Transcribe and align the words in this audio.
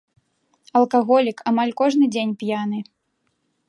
Алкаголік, 0.79 1.37
амаль 1.53 1.77
кожны 1.83 2.05
дзень 2.17 2.37
п'яны. 2.43 2.79